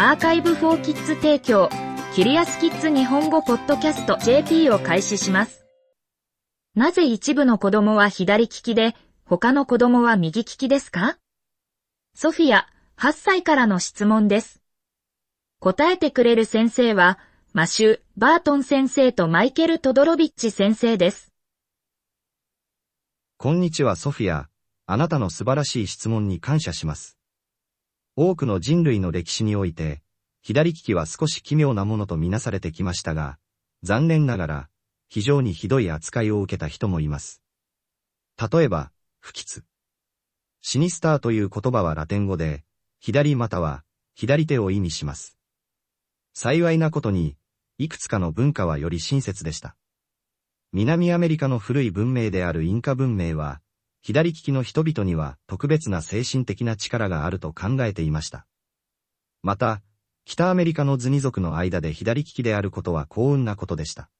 [0.00, 1.68] アーカイブフォーキッズ提供、
[2.14, 5.66] キリアスキッズ日本語ポッドキャスト JP を開始します。
[6.76, 11.18] なぜ一部の子供は左利きで、他の子供は右利きですか？
[12.14, 14.62] ソフィア、8歳からの質問です。
[15.58, 17.18] 答えてくれる先生は、
[17.52, 21.32] マシュー・バートン先生とマイケル・トドロビッチ先生です。
[23.36, 24.48] こんにちはソフィア。
[24.86, 27.17] あなたの素晴らしい質問に感謝します。
[28.20, 30.02] 多くの人類の歴史において、
[30.42, 33.38] 左利きは少し奇妙なものとみなされてきましたが、
[33.84, 34.68] 残念ながら、
[35.08, 37.44] 非常にひどい扱いを受けた人もいます。
[38.52, 39.62] 例えば、不吉。
[40.62, 42.64] シニスターという言葉はラテン語で、
[42.98, 43.84] 左または
[44.16, 45.38] 左手を意味します。
[46.34, 47.36] 幸いなことに、
[47.78, 49.76] いくつかの文化はより親切でした。
[50.72, 53.60] 南アメリカの古い文明であるインカ文明は、
[54.02, 58.46] 左利きの人々には特別な精神的な力があると考えていました。
[59.42, 59.82] また、
[60.24, 64.10] 北アメリカのズニ族の間で左利きであることは幸運なことでした。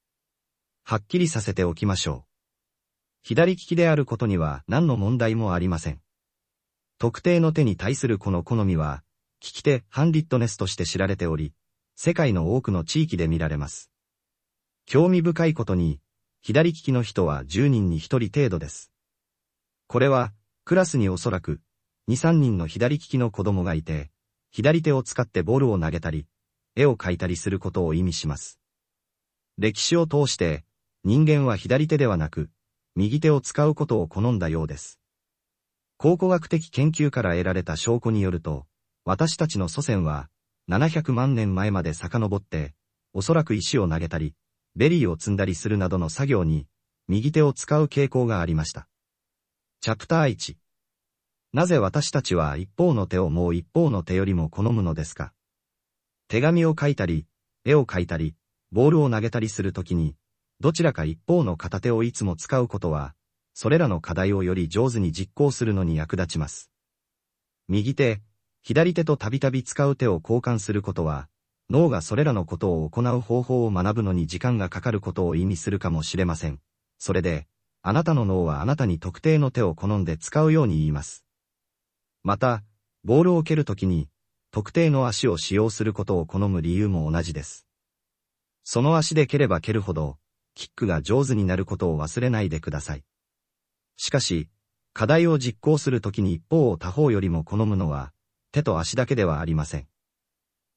[0.85, 2.29] はっきりさせておきましょう。
[3.23, 6.01] 左利きであることには何の問題もありません。
[6.99, 9.05] 特定の手に対するこの好みは、
[9.41, 11.53] 利き手ハンリットネスとして知られており、
[11.95, 13.91] 世界の多くの地域で見られます。
[14.87, 16.01] 興味深いことに、
[16.41, 18.91] 左利きの人は10人に1人程度です。
[19.89, 20.35] これは、
[20.67, 21.63] クラスにおそらく、
[22.11, 24.11] 2、3人の左利きの子供がいて、
[24.51, 26.27] 左手を使ってボールを投げたり、
[26.77, 28.61] 絵を描いたりすることを意味します。
[29.57, 30.67] 歴史を通して、
[31.05, 32.51] 人間は左手ではなく、
[32.97, 35.01] 右手を使うことを好んだようです。
[35.97, 38.67] 考古学的研究から得られた証拠によると、
[39.07, 40.29] 私たちの祖先は、
[40.69, 42.75] 700万年前まで遡って、
[43.15, 44.35] おそらく石を投げたり、
[44.77, 46.67] ベリーを摘んだりするなどの作業に、
[47.09, 48.87] 右手を使う傾向がありました。
[49.81, 50.57] チャプター1
[51.53, 55.33] なぜ私たちは一方の手をもう一方の手よりも好むのですか？
[56.27, 57.27] 手紙を書いたり、
[57.65, 58.35] 絵を描いたり、
[58.73, 60.17] ボールを投げたりするときに、
[60.59, 63.15] どちらか一方の片手をいつも使うことは、
[63.55, 66.73] それらの課題をより上手に実行するのに役立ちます。
[67.69, 68.21] 右手、
[68.65, 71.29] 左手とたびたび使う手を交換することは、
[71.71, 76.59] 脳がそれらのことを行う方法を学ぶのに時間がかかることを意味するかもしれません。
[76.99, 77.47] それで、
[77.83, 81.25] あなたの脳はあなたに特定の手を好んで使うように言います。
[82.23, 82.63] また、
[83.05, 84.09] ボールを蹴るときに、
[84.51, 87.67] 特定の足を使用することを好む理由も同じです。
[88.65, 90.19] その足で蹴れば蹴るほど、
[90.55, 93.05] キックが上手になることを忘れないでください。
[93.97, 94.49] しかし、
[94.93, 98.13] 課題を実行するときに一方を他方よりも好むのは、
[98.51, 99.87] 手と足だけではありません。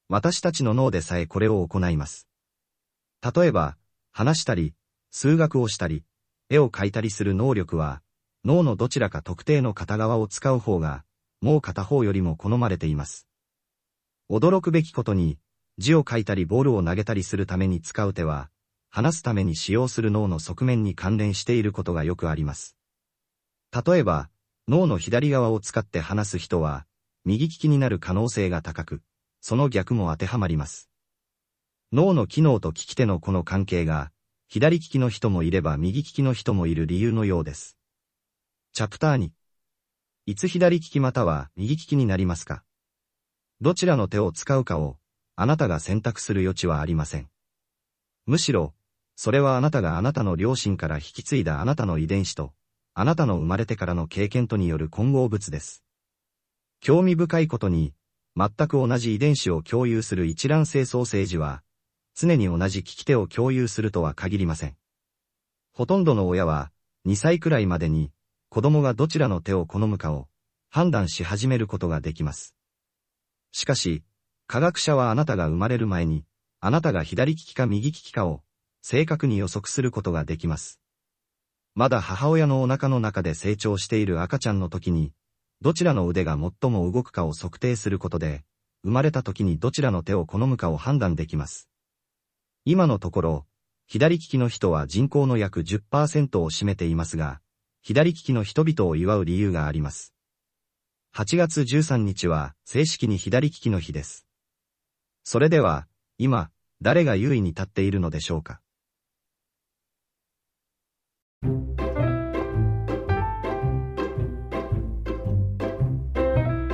[0.08, 2.28] 私たちの脳でさえこれを行います。
[3.34, 3.76] 例えば、
[4.12, 4.74] 話したり、
[5.10, 6.04] 数学をしたり、
[6.52, 8.02] 絵を描いたりする能力は、
[8.44, 11.02] 脳のどちらか特定の片側を使う方が、
[11.40, 13.26] もう片方よりも好まれています。
[14.30, 15.38] 驚くべきことに、
[15.78, 18.50] 字を書いたりボールを投げたりするために使う手は、
[18.90, 22.76] 話すために使用する脳の側面に関連していることがよくあります。
[23.72, 24.28] 例えば、
[24.68, 26.84] 脳の左側を使って話す人は、
[27.24, 29.02] 右利きになる可能性が高く、
[29.40, 30.90] その逆も当てはまります。
[31.94, 34.12] 脳の機能と利き手のこの関係が、
[34.54, 37.78] 左利きの人もいれば右利きの人もいる理由のようです。
[38.74, 39.30] チャプター2。
[40.26, 42.62] いつ左利きまたは右利きになりますか
[43.62, 44.98] どちらの手を使うかを、
[45.36, 47.30] あなたが選択する余地はありません。
[48.26, 48.74] むしろ、
[49.16, 52.52] それはあなたがあなたの両親から引き継いだあなたの遺伝子と、
[52.92, 55.82] あなたの生まれてからの経験とによる混合物です。
[56.80, 57.94] 興味深いことに、
[58.36, 61.62] 全く同じ遺伝子を共有する一卵性ソーセージは、
[62.14, 64.76] 常に同じ利き手を共有するとは限りません。
[65.72, 66.70] ほとんどの親は、
[67.06, 68.12] 2歳くらいまでに、
[68.48, 70.28] 子供がどちらの手を好むかを、
[70.68, 72.54] 判断し始めることができます。
[73.50, 74.04] しかし、
[74.46, 76.24] 科学者はあなたが生まれる前に、
[76.60, 78.42] あなたが左利きか右利きかを、
[78.82, 80.80] 正確に予測することができます。
[81.74, 85.12] まだ母親のお腹の中で成長している赤ちゃんの時に、
[85.62, 88.44] どちらの腕が最も動くかを測定することで、
[88.84, 91.71] 生まれた時にどちらの手を好むかを判断できます。
[92.64, 93.46] 今のところ、
[93.88, 97.40] 左利きの人は人口の約10%を占めていますが、
[97.82, 100.14] 左利きの人々を祝う理由があります。
[101.12, 104.26] 8月13日は正式に左利きの日です。
[105.24, 105.88] それでは、
[106.18, 106.50] 今、
[106.80, 108.60] 誰が優位に立っているのでしょうか？